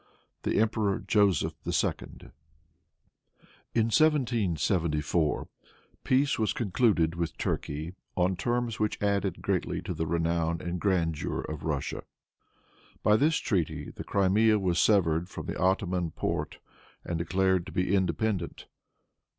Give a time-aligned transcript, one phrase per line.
[0.41, 1.93] The Emperor Joseph II.
[3.75, 5.47] In 1774
[6.03, 11.41] peace was concluded with Turkey, on terms which added greatly to the renown and grandeur
[11.41, 12.01] of Russia.
[13.03, 16.57] By this treaty the Crimea was severed from the Ottoman Porte,
[17.05, 18.65] and declared to be independent.